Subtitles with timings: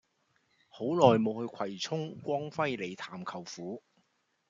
[0.69, 3.83] 好耐無去葵涌光輝里探舅父